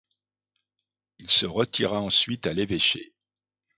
Il 1.19 1.29
se 1.29 1.45
retira 1.45 2.01
ensuite 2.01 2.47
à 2.47 2.53
l’évêché. 2.53 3.13